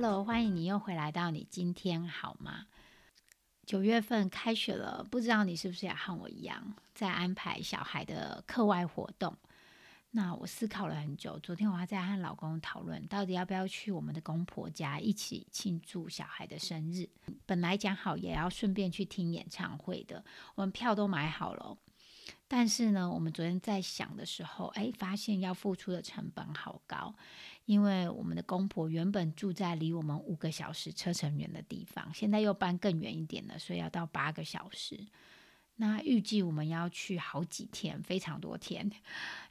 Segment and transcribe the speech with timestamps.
[0.00, 2.66] Hello，欢迎你又回来到你今天好吗？
[3.66, 9.36] 九月份开学了，不知道你是不是也和我一样，在安排小孩的课外活动？
[10.12, 17.08] 那我思考了很久，昨天我还在和老公讨论，到底要不要去我们的公婆家一起庆祝小孩的生日。
[17.44, 21.76] 本来讲好也要顺便去听演唱会的，我们票都买好了。
[22.50, 27.14] 但是呢，我们昨天在想的时候，哎，发现要付出的成本好高，
[27.66, 34.98] 因为我们的公婆原本住在离我们五个小时车程远的地方，现在又搬更远一点了，所以要到八个小时。
[35.76, 38.90] 那预计我们要去好几天，非常多天，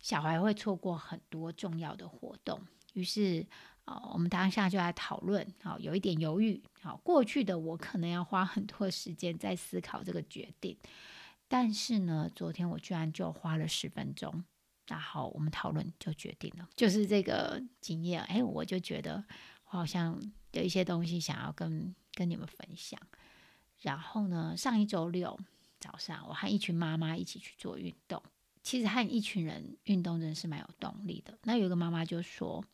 [0.01, 2.59] 小孩会错过很多重要的活动。
[2.93, 3.45] 于是，
[3.85, 6.61] 哦，我们当下就来讨论，好，有一点犹豫。
[6.81, 10.75] 好，过去的我可能要花很多时间在思考这个决定，
[11.47, 14.43] 但是呢，昨天我居然就花了十分钟，
[14.87, 18.21] 然后我们讨论就决定了，就是这个经验。
[18.23, 19.23] 哎，我就觉得
[19.65, 20.19] 我好像
[20.51, 22.99] 有一些东西想要跟跟你们分享。
[23.81, 25.39] 然后呢，上一周六。
[25.79, 28.19] 早上，我和一群妈妈一起去做运动。
[28.63, 31.37] 其实和一群人运动真的是蛮有动力的。
[31.43, 32.65] 那有一个妈妈就说：“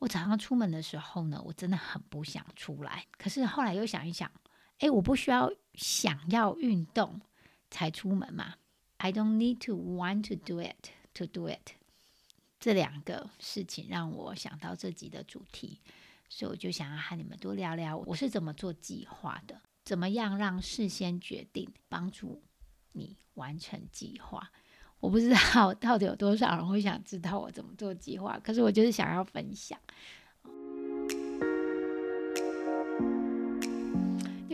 [0.00, 3.04] 我早上出门的时候呢，我真的很不想出来。
[3.18, 4.30] 可是后来又想一想，
[4.78, 7.20] 哎，我不需要想要运动
[7.70, 8.54] 才出门嘛。
[8.96, 11.72] I don't need to want to do it to do it。
[12.58, 15.80] 这两个事情让我想到这集的主题，
[16.28, 22.42] 所以我就想要和你们多聊聊我是怎么做计划的。”怎么样让事先决定帮助
[22.92, 24.50] 你完成计划？
[25.00, 29.80] 我不知道 到底有多少人会想知道我怎么做计划，可是我就是想要分享。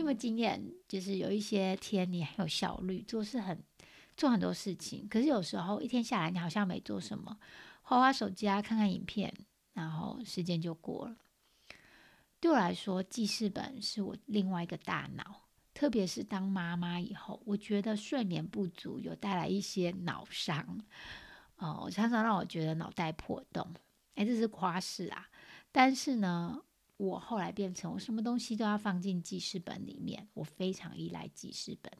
[0.05, 0.63] 你有没有经验？
[0.87, 3.59] 就是有一些天你很有效率，做事很
[4.15, 7.35] 做很多事情，可是有时候一天下来你好像没做什么，
[7.81, 9.33] 花花手机啊，看看影片，
[9.73, 11.15] 然后时间就过了。
[12.39, 15.41] 对我来说，记事本是我另外一个大脑。
[15.73, 20.85] 特别是当妈妈以后，我觉得睡眠不足有带来一些脑伤。
[21.57, 23.73] 哦，常常让我觉得脑袋破洞。
[24.13, 25.27] 哎，这是夸饰啊。
[25.71, 26.61] 但是呢，
[26.97, 31.91] 我后来变成我什么东西都要放进记事本里面，我非常依赖记事本。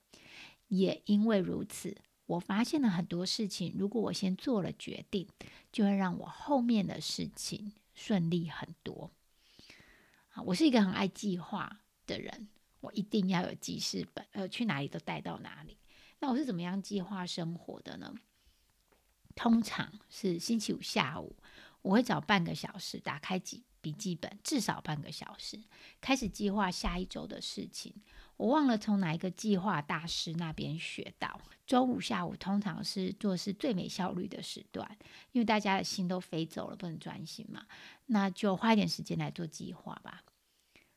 [0.67, 1.95] 也因为如此，
[2.25, 3.75] 我发现了很多事情。
[3.77, 5.27] 如果我先做了决定，
[5.71, 9.11] 就会让我后面的事情顺利很多。
[10.29, 12.49] 啊我是一个很爱计划的人，
[12.81, 15.77] 我一定要有记事本，呃，去哪里都带到哪里。
[16.19, 18.13] 那我是怎么样计划生活的呢？
[19.35, 21.35] 通常是星期五下午，
[21.81, 25.61] 我会找半个小时打开记笔记本，至少半个小时，
[26.01, 27.93] 开始计划下一周的事情。
[28.35, 34.97] 我忘了从哪一个计划大师那边学到，周五下午通常是做事最没效率的时段，
[35.33, 37.67] 因为大家的心都飞走了，不能专心嘛。
[38.07, 40.23] 那就花一点时间来做计划吧。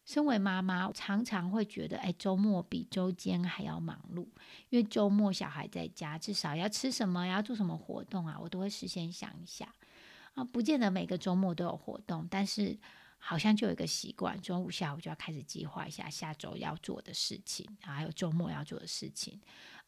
[0.07, 4.27] 身为妈妈，常常会觉得，哎，周末比周间还要忙碌，
[4.71, 9.75] 因为周末小孩在家，至少要吃什么，要做什么活动啊，我都会事先想一下。
[10.39, 12.79] 啊，不见得每个周末都有活动，但是
[13.19, 19.41] 好像就有一个习惯，中午下午就要开始计划一下下周要做的事情，还有周末要做的事情。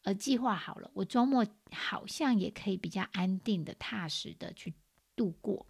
[0.03, 4.75] 而计划好了，我周末好像也可以比较安定的、踏实的去。
[5.17, 5.67] 度过，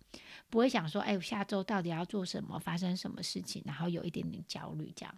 [0.49, 5.13] 不会想说，哎，我下周到底要做什么，发生什么事情，然后有一点点焦虑这样。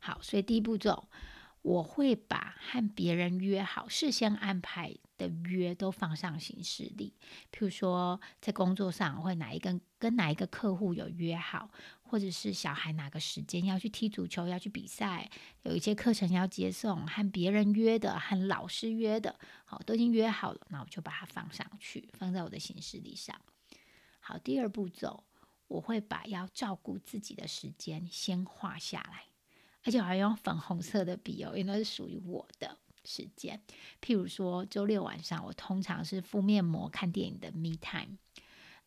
[0.00, 1.08] 好，所以第一步骤，
[1.62, 7.14] 我会把和别人约好、事先安排的约都放上行事历。
[7.52, 11.70] 譬如说，在工作上会哪一个跟哪一个客户有约好。
[12.12, 15.30] 或者是小孩哪个时间要去踢足球，要去比赛，
[15.62, 23.40] 有一些课程要接送，和别人约的，和老师约的，好，都已经约好了，那我就把它放上去，放在我的行事历上。
[24.20, 25.24] 好，第二步骤，
[25.68, 29.31] 我会把要照顾自己的时间先画下来，
[29.84, 33.60] 而且我还用粉红色的笔哦，因为那是属于我的时间。
[34.00, 38.18] 譬如说，周六晚上，我通常是敷面膜、看电影的 me time。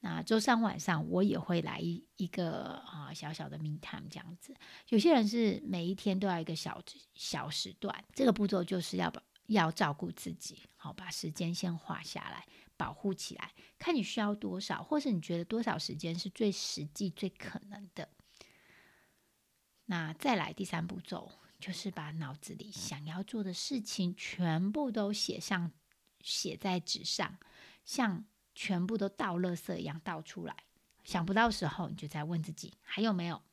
[0.01, 4.53] 那周三晚上我也会来一一个啊小小的 me time 这样子。
[4.89, 6.79] 有些人是每一天都要一个小
[7.15, 12.45] 小时段，这个步骤就是要把要照顾自己，好把时间先画下来，
[12.77, 18.07] 保护起来，看你需要多少，或是你觉得多少时间是最实际、最可能的。
[19.85, 25.71] 那再来第三步骤，就是把脑子里想要做的事情全部都写上，
[26.21, 27.37] 写在纸上，
[27.83, 30.55] 像全部都倒垃圾一样倒出来。
[31.03, 33.43] 想不到时候，你就再问自己还有没有，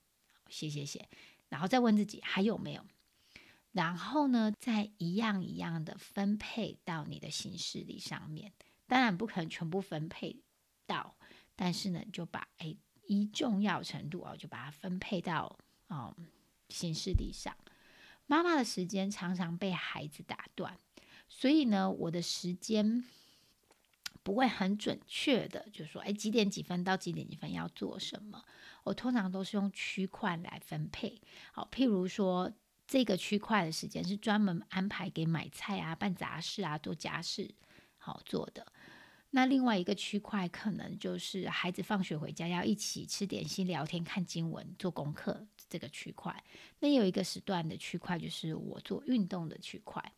[0.48, 1.08] 写写写，
[1.50, 2.86] 然后再问自己还有没有。
[3.72, 8.52] 然后呢，再一样一样的分配到你的行事历上面。
[8.86, 10.42] 当然不可能全部分配
[10.86, 11.16] 到，
[11.56, 12.76] 但是呢，就把哎
[13.06, 15.58] 一重要程度哦，就把它分配到
[15.94, 16.16] 哦
[16.68, 17.56] 行事历上。
[18.26, 20.78] 妈妈的时间常常被孩子打断，
[21.28, 23.04] 所以呢，我的时间
[24.22, 28.42] 不会很准确的，就说哎几点几分到几点几分要做什么。
[28.84, 31.20] 我通常都是用区块来分配。
[31.52, 32.52] 好，譬如说。
[32.84, 37.54] 这个区块的时间是专门安排给买菜啊、办杂事啊、做家事
[37.96, 38.66] 好做的。
[39.30, 46.44] 那另外一个区块可能就是孩子放学回家要一起吃点心、聊天、看经文、做功课这个区块。
[46.80, 50.12] 那有一个时段的区块就是我做运动的区块。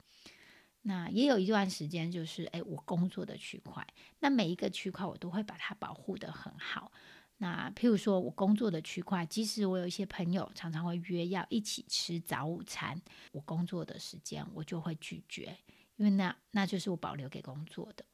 [0.82, 3.86] 那也有一段时间就是诶我工作的区块。
[4.18, 6.90] 那每一个区块我都会把它保护的很好。
[7.36, 13.00] 那譬如说，我工作的区块，即使我有一些朋友常常会约要一起吃早午餐，
[13.32, 15.56] 我工作的时间我就会拒绝，
[15.96, 18.04] 因为那那就是我保留给工作的。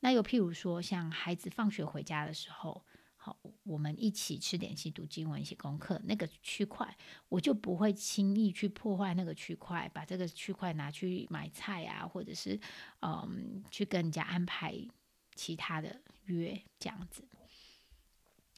[0.00, 2.84] 那又譬如说，像孩子放学回家的时候，
[3.20, 6.96] 好，我们一起吃点心、读经文、写功课，那个区块
[7.28, 12.58] 我就不会轻易去破坏那个区块，把这个区块拿去买菜啊，或者是
[13.00, 14.74] 嗯，去跟人家安排
[15.34, 17.24] 其他的约这样子。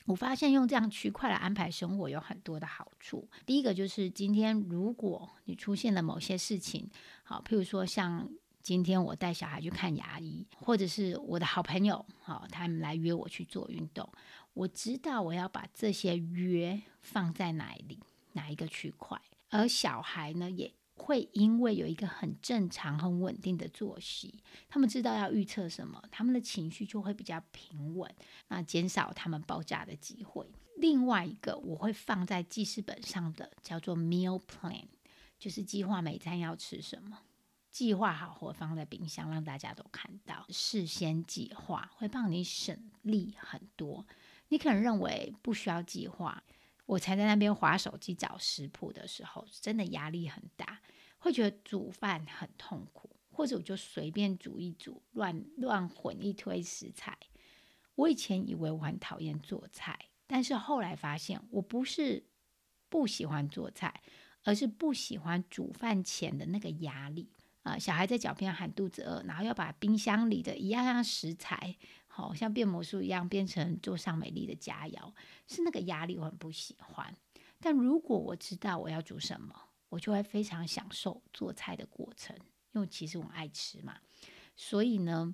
[0.06, 3.28] 我发现用这样区块来安排生活有很多的好处。
[3.46, 6.88] 第一个就是今天如果你出现了某些事情，
[7.22, 8.28] 好，譬如说像
[8.62, 14.10] 今天我带小孩去看牙医，或者是我的好朋友，好，他们来约我去做运动，
[14.54, 18.00] 我知道我要把这些约放在哪里，
[18.32, 20.72] 哪一个区块，而小孩呢也。
[21.02, 24.38] 会因为有一个很正常、很稳定的作息，
[24.68, 28.14] 他们知道要预测什么，他们的情绪就会比较平稳，
[28.48, 30.46] 那减少他们爆炸的机会。
[30.76, 34.84] 另外一个我会放在记事本上的叫做 meal plan，
[35.38, 37.20] 就是计划每餐要吃什么，
[37.70, 40.44] 计划好或放在冰箱，让大家都看到。
[40.50, 44.06] 事先计划会帮你省力很多。
[44.50, 46.44] 你可能认为不需要计划。
[46.86, 50.80] 我才在那边划手机找食谱的时候，真的压力很大，
[51.18, 57.16] 会觉得煮饭很痛苦，或者我就随便煮一煮，乱乱混一堆食材。
[57.94, 62.24] 我以前以为我很讨厌做菜，但是后来发现我不是
[62.88, 64.02] 不喜欢做菜，
[64.42, 67.30] 而是不喜欢煮饭前的那个压力
[67.62, 67.78] 啊！
[67.78, 71.76] 小孩在脚边喊肚子饿，然后要把冰箱里的一样样食材。
[72.12, 75.12] 好像变魔术一样变成桌上美丽的佳肴，
[75.46, 77.16] 是那个压力我很不喜欢。
[77.60, 79.54] 但如果我知道我要煮什么，
[79.88, 82.36] 我就会非常享受做菜的过程，
[82.72, 83.96] 因为其实我爱吃嘛。
[84.56, 85.32] 所以呢，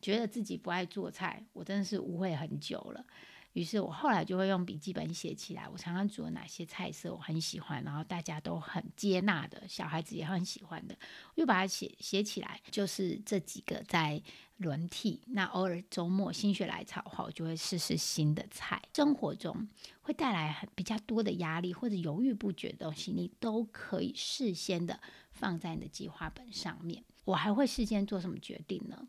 [0.00, 3.06] 觉得自己不爱做菜，我真的是误会很久了。
[3.52, 10.94] 于是我后来就会用笔记本写起来，我常常煮了哪些菜色我很喜欢，然后大家都很接纳的，小孩子也很喜欢的，
[11.34, 12.60] 我就把它写写起来。
[12.70, 14.22] 就是这几个在
[14.56, 18.82] 轮替，那偶尔周末心血来潮的话，我就会试试新的菜。
[18.94, 19.68] 生活中
[20.00, 25.00] 会带来很比较多的压力或者犹豫不决的东西，你都可以事先的
[25.30, 27.04] 放在你的计划本上面。
[27.24, 29.08] 我还会事先做什么决定呢？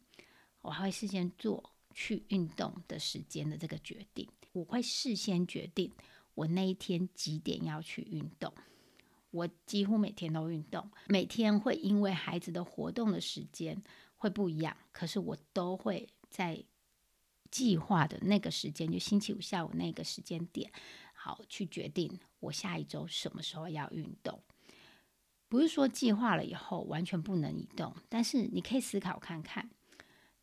[0.61, 1.71] 我还会事先做。
[1.99, 5.91] 去运动的时间的这个决定，我会事先决定
[6.35, 8.53] 我那一天几点要去运动。
[9.31, 13.81] 我几乎每天都运动，每天会因为孩子的活动的时间
[14.17, 16.63] 会不一样，可是我都会在
[17.49, 20.71] 计划的那个时间，就星期五下午那个时间点，
[21.13, 24.43] 好去决定我下一周什么时候要运动。
[25.47, 29.69] 不是说计划了以后完全不能移动，但是你可以思考看看。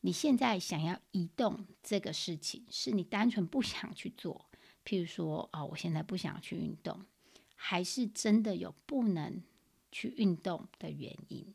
[0.00, 4.50] 你现在想要移动这个事情，是你单纯不想去做，
[4.85, 7.04] 譬如说，哦，我现在不想去运动，
[7.54, 9.43] 还是真的有不能
[9.90, 11.54] 去运动的原因？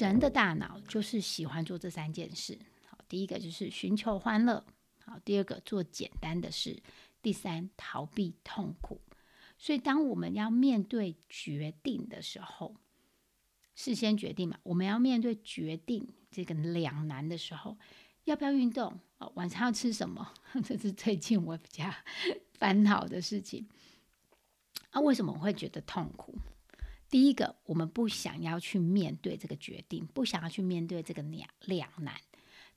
[0.00, 2.58] 人的大脑就是喜欢做这三件事。
[2.86, 4.64] 好，第一个就是寻求欢乐，
[5.04, 6.82] 好，第二个做简单的事，
[7.22, 9.00] 第三逃避痛苦。
[9.56, 12.74] 所以，当我们要面对决定的时候，
[13.76, 17.78] 事先决定嘛，我们要面对决定这个两难的时候，
[18.24, 18.98] 要不要运动？
[19.18, 20.34] 哦，晚上要吃什么？
[20.64, 21.84] 这是最近我比较
[22.58, 23.68] 烦恼的事情。
[24.90, 26.36] 啊，为什么我会觉得痛苦？
[27.14, 32.20] 第一个，我们不想要去面对这个决定，不想要去面对这个两两难。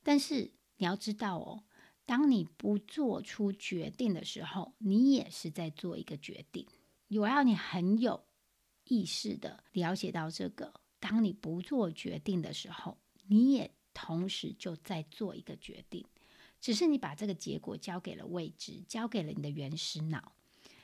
[0.03, 1.63] 但是你要知道哦，
[2.05, 6.67] 当你不做出决定的时候，你也是在做一个决定。
[7.09, 8.25] 我要你很有
[8.83, 16.05] 意识的了解到这个：当你不做决定的时候，你也同时就在做一个决定，
[16.61, 20.33] 只是你把这个结果交给了未知，交给了你的原始脑。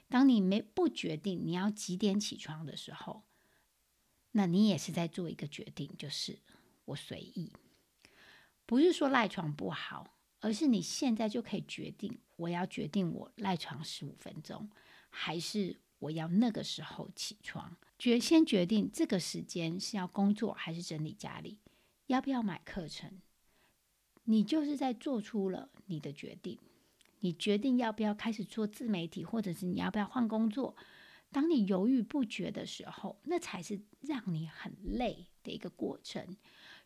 [0.10, 3.22] 当你没不决定你要几点起床的时候，
[4.34, 6.38] 那你也是在做一个决定，就是
[6.86, 7.52] 我随意。
[8.66, 14.70] 不是说赖床不好，而是你现在就可以决定，我要决定我赖床十五分钟，
[15.10, 17.76] 还是我要那个时候起床。
[17.98, 21.60] 决先决定这个时间是要工作还是整理家里，
[22.08, 23.22] 要不要买课程，
[24.24, 26.60] 你就是在做出了你的决定。
[27.20, 30.76] 你决定要不要开始做自媒体，或者是你要不要换工作？
[31.34, 36.38] 当你犹豫不决的时候，那才是让你很累的一个过程。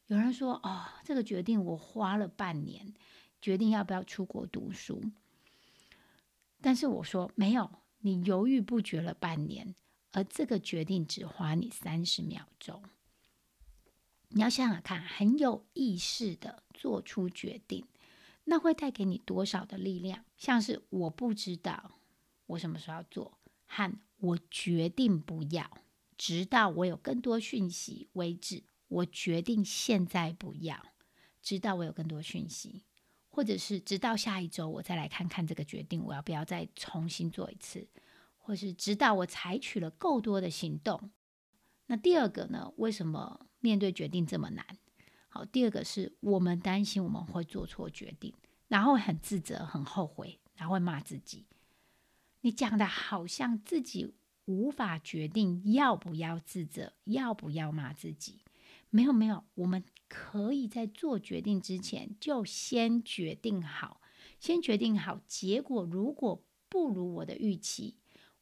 [0.08, 2.94] 有人说：“哦，这个决定我花了半年，
[3.42, 5.04] 决定要不要出国读书。”
[6.62, 9.76] 但是我说没有，你犹豫不决了半年，
[10.14, 12.82] 而这个决定只花你三十秒钟。
[14.30, 17.86] 你要想想看，很有意识的做出决定。
[18.46, 20.24] 那会带给你多少的力量？
[20.38, 22.00] 像是我不知道
[22.46, 23.37] 我什么时候要做，
[23.68, 25.70] 和我决定不要，
[26.18, 28.64] 直到我有更多讯息为止。
[28.90, 30.94] 我决定现在不要，
[31.42, 32.86] 直到我有更多讯息，
[33.28, 37.86] 或者是直到下一周我再来看看这个决定，我要不要再重新做一次，
[38.38, 41.12] 或是直到我采取了够多的行动。
[41.88, 42.72] 那第二个呢？
[42.78, 44.66] 为什么面对决定这么难？
[45.28, 48.34] 好，第二个是我们担心我们会做错决定，
[48.70, 51.46] 然后很自责、很后悔，然后会骂自己。
[52.42, 54.14] 你讲的好像自己
[54.46, 58.42] 无法决定要不要自责，要不要骂自己。
[58.90, 64.02] 没有，没有，我们可以在做决定之前就先决定好，
[64.40, 65.84] 先决定好结果。
[65.84, 67.96] 如果不如我的预期，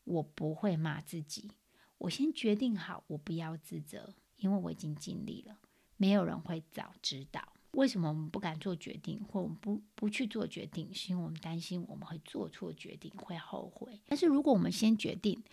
[0.03, 1.51] 我不会骂自己。
[1.97, 5.57] 我先决定好，我不要自责，因为我已经尽力了。
[5.97, 14.01] 没有人会早知道为什么我们不敢做决定，或我们不不去做决定，是因为我们担心我们会做错决定，会后悔。
[14.07, 15.43] 但是如果我们先决定，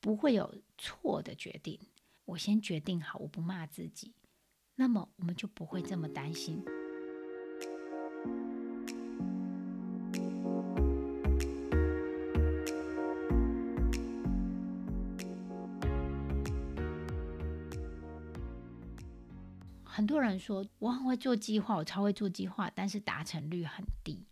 [0.00, 1.78] 不会有错的决定。
[2.26, 4.12] 我先决定好，我不骂自己，
[4.74, 6.62] 那么我们就不会这么担心。
[20.16, 24.24] 多人说我很会做计划，我超会做计划，但是达成率很低。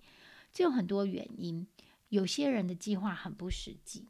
[0.51, 1.67] 这有很多原因。
[2.09, 4.09] 有些人的计划很不实际，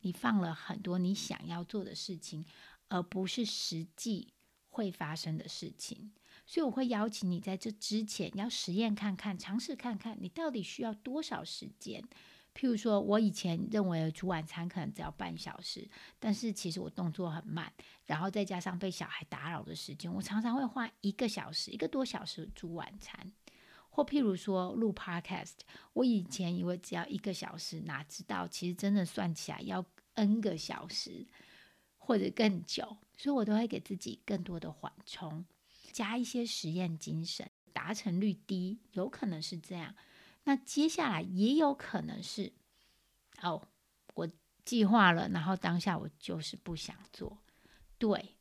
[0.00, 2.44] 你放了很多你想要做的事情，
[2.88, 4.32] 而不是实际
[4.70, 6.10] 会发生的事情。
[6.44, 12.02] 所以我会邀请你在这之前要实验看看，尝试看看你到底需要多少时间。
[12.54, 17.72] 譬如说，我以前认为煮晚餐可能只要半小时，但是其实我动作很慢，
[18.04, 23.32] 然后再加上被小孩打扰的时间，我常常会花一个小时、一个多小时煮晚餐。
[23.94, 25.52] 或譬如说录 Podcast，
[25.92, 31.26] 我以前以为只要一个小时，哪知道其实真的算起来要 N 个小时
[31.98, 35.44] 或者更久，所以我都会给自己更多的缓冲，
[35.90, 39.94] 加一些实验精神，达成率低，有可能是这样。
[40.44, 42.52] 那接下来也有可能是，
[43.42, 43.62] 哦，
[44.14, 44.28] 我
[44.64, 47.38] 计划了，然后当下我就是不想做。
[47.96, 48.36] 对，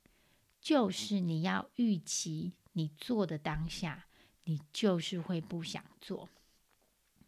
[0.60, 4.08] 就是你要预期你做的当下，
[4.46, 6.28] 你就是会不想做。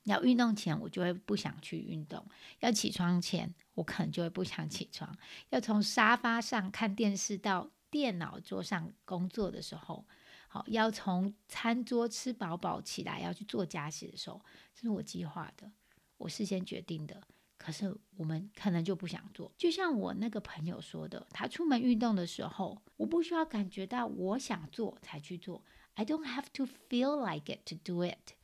[0.04, 2.22] 要运动前，我就会不想去运动；
[2.60, 5.10] 要起床前，我可能就会不想起床；
[5.50, 10.06] 要从沙发上看电视到电脑桌上工作的时候。
[10.54, 14.40] 好，要从餐桌吃饱饱起来，要去做家事的时候，
[14.76, 15.72] 这是我计划的，
[16.16, 17.20] 我事先决定的。
[17.58, 19.52] 可是我们可能就不想做。
[19.58, 25.66] 就像我那个朋友说的，他出门运动的时候，我不需要感觉到我想做才去做。
[25.96, 28.36] I don't have to feel like it to do it。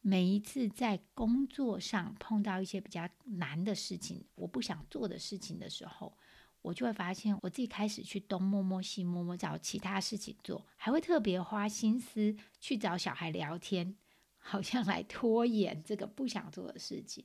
[0.00, 6.18] 每一次在工作上碰到一些比较难的事情，我不想做的事情的时候。
[6.62, 13.96] 我就会发现，我自己开始去东摸摸西摸摸，找其他事情做，还会特别花心思去找小孩聊天，
[14.38, 17.24] 好像来拖延这个不想做的事情。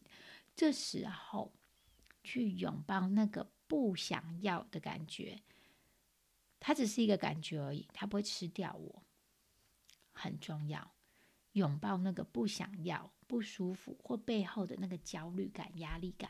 [0.56, 1.52] 这时候
[2.24, 5.42] 去拥抱那个不想要的感觉，
[6.60, 9.04] 它只是一个感觉而已，它不会吃掉我。
[10.13, 10.94] 很重要，
[11.54, 16.30] 拥抱那个不想要、不舒服或背后的那个焦虑感、压力感，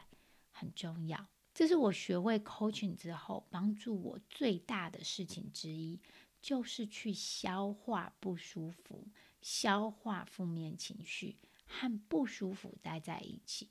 [0.51, 1.27] 很重要。
[1.53, 5.99] 这是我学会 coaching 之后帮助我最大的事情之一，
[6.41, 9.07] 就是去消化不舒服、
[9.41, 13.69] 消化负面情绪，和不舒服待在一起。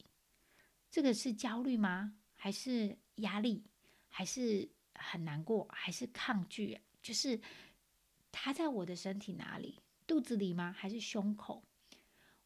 [0.91, 2.17] 这个是焦虑吗？
[2.35, 3.65] 还是压力？
[4.09, 5.67] 还是很难过？
[5.73, 6.81] 还是抗拒？
[7.03, 7.41] 就是
[8.31, 9.81] 他在我的身体哪里？
[10.07, 10.71] 肚子里吗？
[10.71, 11.65] 还是胸口？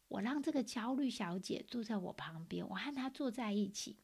[0.07, 3.97] 我让这个焦虑小姐坐在我旁边，我和她坐在一起。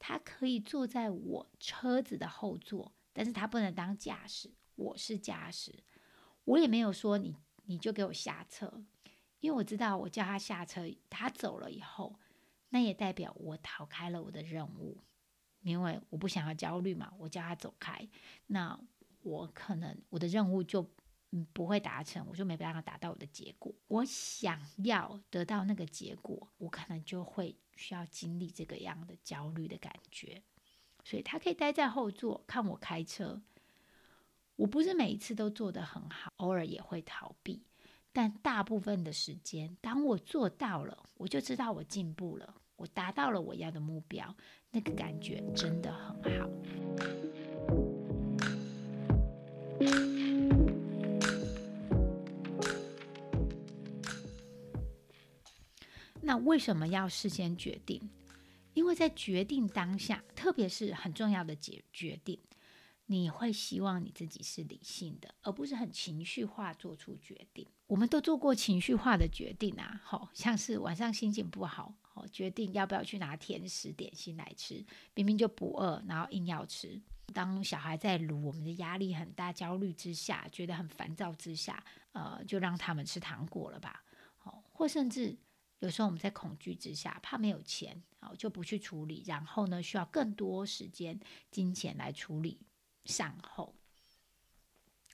[0.00, 4.50] 他可以坐在我车子的后座，但是他不能当驾驶。
[4.74, 5.84] 我是驾驶，
[6.44, 8.82] 我也没有说你你就给我下车，
[9.38, 12.18] 因为我知道我叫他下车，他走了以后，
[12.70, 14.98] 那也代表我逃开了我的任务，
[15.60, 18.08] 因为我不想要焦虑嘛，我叫他走开，
[18.46, 18.80] 那
[19.22, 20.90] 我可能我的任务就。
[21.32, 23.72] 嗯，不会达成，我就没办法达到我的结果。
[23.86, 30.42] 我想要得到那个结果，我可能就会需要经历这个样的焦虑的感觉。
[31.04, 33.40] 所以他可以待在后座看我开车。
[34.56, 37.62] 我不是每一次都做得很好，偶尔也会逃避。
[38.12, 44.36] 但大部分的时间，当我做到了，我就知道我进步了，我达到了我要的目标，
[44.72, 46.79] 那个感觉真的很好。
[56.30, 58.08] 那为什么要事先决定？
[58.72, 62.38] 因为在决定当下，特别是很重要的决决定，
[63.06, 67.66] 你会希望你自己是理性的，而不是很情绪化做出决定。
[67.88, 77.02] 我们都做过情绪化的决定啊，好像是晚上心情不好，好决定要不要去拿甜食点心来吃，明明就不饿，然后硬要吃。
[77.34, 81.82] 当小孩在撸，我们的压力很大，焦虑之下，觉得很烦躁之下，
[82.12, 84.04] 呃，就让他们吃糖果了吧，
[84.36, 85.36] 好，或甚至。
[85.80, 91.18] 有时候我们在恐惧之下，怕没有钱，好就不去处理，然后呢，需要更多时间、
[91.50, 92.60] 金钱来处理
[93.04, 93.74] 善后。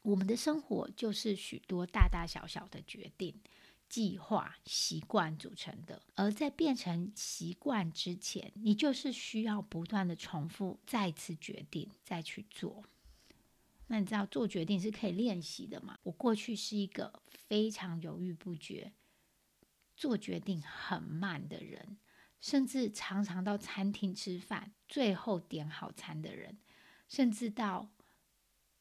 [0.03, 3.41] 我们的生活就是许多大大小小的决定、
[3.89, 12.85] 计划、习惯组成的，而在变成习惯之前，你就是需要不断的重复、再次决定、再去做。
[13.87, 15.97] 那你知道做决定是可以练习的吗？
[16.03, 18.93] 我过去是一个非常犹豫不决。
[19.97, 21.97] 做决定很慢的人，
[22.41, 26.59] 甚至常常到餐厅吃饭，最后点好餐的人，
[27.09, 27.91] 甚至到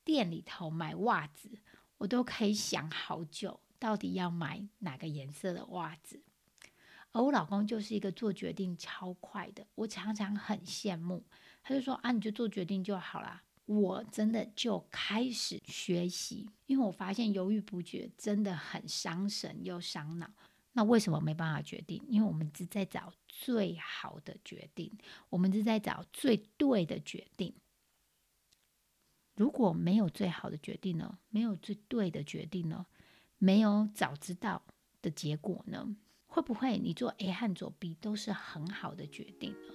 [0.03, 1.57] 店里头买袜子，
[1.97, 6.21] 我都可以想好久，到底要买哪个颜色的袜子。
[7.11, 11.25] 而我老公就是一个做决定超快的，我常常很羡慕。
[11.63, 20.29] 他就说：“啊，你就做决定就好啦。”我真的就开始学习，因为我发现犹豫不决真的很伤神又伤脑。
[20.77, 22.03] 那为什么没办法决定？
[22.09, 24.91] 因为我们只在找最好的决定，
[25.29, 27.53] 我们只在找最对的决定。
[29.35, 31.17] 如果没有最好的决定呢？
[31.29, 32.85] 没有最对的决定呢？
[33.37, 34.63] 没有早知道
[35.01, 35.95] 的结果呢？
[36.27, 39.73] 会不会你做 A 和做 B 都是很好的决定呢？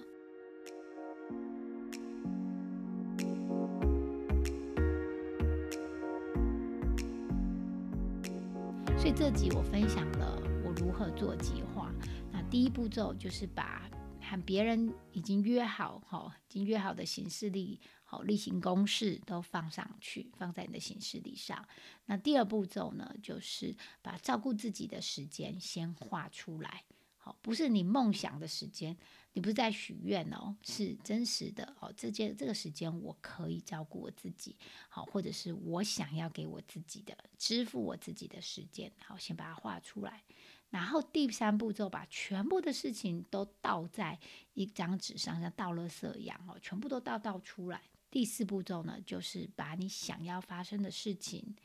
[8.99, 10.40] 所以这集我分享了。
[10.81, 11.93] 如何做计划？
[12.31, 13.87] 那第一步骤就是把
[14.19, 21.63] 和别人已经约好、哈，已经约好的行事历、好例行公事都放上去，放在你的行事历上。
[22.05, 26.83] 那第二步骤呢，就是把照顾自己的时间先画出来。
[27.17, 28.97] 好，不是你梦想的时间，
[29.33, 31.93] 你不是在许愿哦，是真实的哦。
[31.95, 34.57] 这件这个时间我可以照顾我自己，
[34.89, 40.23] 好，或者是我想要给我自己的支付我自己的时间，好，先把它画出来。
[40.71, 44.17] 然后第三步骤，把全部的事情都倒在
[44.53, 47.81] 一张纸上，像倒垃圾一样哦，全部都倒倒出来。
[48.09, 51.55] 第四步骤呢，就是把你想要发生的事情，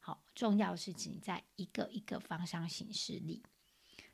[0.00, 3.42] 好重要的事情，在一个一个方向形式里。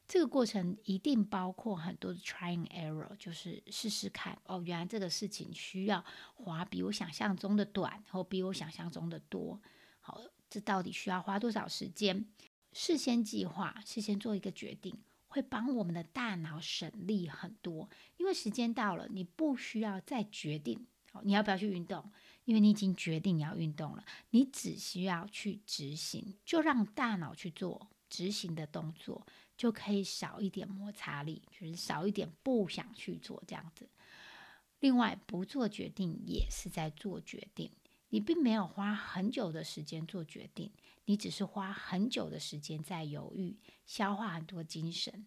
[0.06, 6.04] 这个过程一定包括很多的 trying error，就是试试看哦，原来这个事情需要
[6.34, 9.58] 花比我想象中的短，或比我想象中的多。
[10.00, 12.26] 好，这到底需要花多少时间？
[12.74, 17.88] 事先计划，事先做一个决定，会帮我们的大脑省力很多。
[18.16, 20.86] 因为时间到了，你不需要再决定，
[21.22, 22.10] 你要不要去运动，
[22.44, 24.04] 因为你已经决定你要运动了。
[24.30, 29.24] 你只需要去执行，就让大脑去做执行的动作，
[29.56, 33.88] 就可以少一点摩擦力，就是少一点不想去做这样子。
[34.80, 37.70] 另外，不做决定也是在做决定。
[38.14, 40.70] 你并没有花很久的时间做决定，
[41.06, 45.26] 你只是花很久的时间在犹豫，消化很多精神。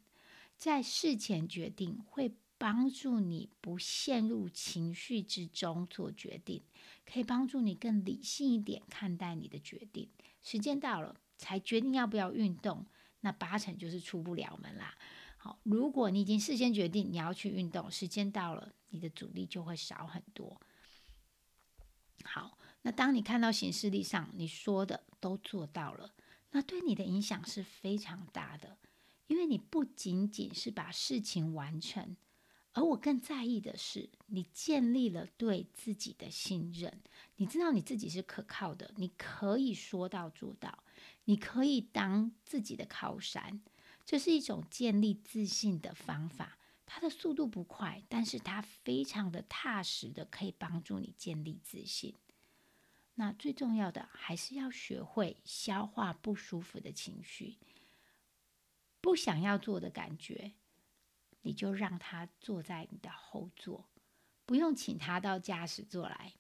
[0.56, 6.64] 在事前决定会帮助你不陷入情绪之中做决定，
[7.06, 10.10] 可以帮助你更理性一点看待你的决定。
[10.42, 12.86] 时间到了才决定要不要运动，
[13.20, 14.98] 那八成就是出不了门啦。
[15.36, 20.58] 好，如果你已经事先决定你要去运动，时间到了，你的阻力就会少很多。
[22.24, 22.57] 好，
[22.88, 26.14] 那当你看到行事历上你说的都做到了，
[26.52, 28.78] 那对你的影响是非常大的，
[29.28, 32.16] 因为你不仅仅是把事情完成。
[32.72, 37.02] 而我更在意的是，你建立了对自己的信任。
[37.36, 40.86] 你知道你自己是可靠的，你可以说到做到，
[41.26, 43.60] 你可以当自己的靠山。
[44.06, 46.58] 这是一种建立自信的方法。
[46.86, 52.16] 它的速度不快，但是它非常的踏实的，可以帮助你建立自信。
[53.20, 57.58] 那最重要的还是要学会消化不舒服的情绪，
[59.02, 60.54] 不想要做的感觉。
[61.42, 63.90] 你就让他坐在你的后座，
[64.46, 66.34] 不用请他到驾驶座来。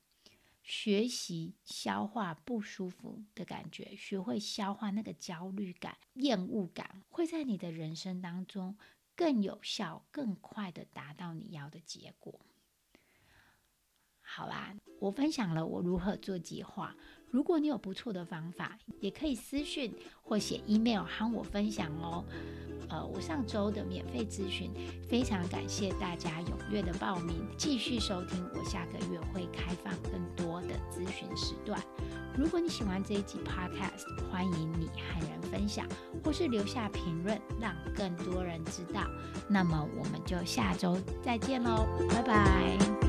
[0.61, 8.77] 学习消化不舒服的感觉，学会消化那个焦虑感、厌恶感，会在你的人生当中
[9.15, 12.45] 更有效、更快的达到你要的结果。
[14.37, 16.93] 好啦，我分享了我如何做计划。
[17.31, 22.23] 如果你有不错的方法，也可以私讯或写 email 喊我分享哦。
[22.87, 24.71] 呃，我上周的免费咨询，
[25.09, 28.47] 非常感谢大家踊跃的报名，继续收听。
[28.53, 31.81] 我下个月会开放更多的咨询时段。
[32.37, 35.87] 如果你喜欢这一集 podcast，欢迎你和人分享，
[36.23, 39.01] 或是留下评论，让更多人知道。
[39.49, 43.06] 那么我们就下周再见喽，拜拜。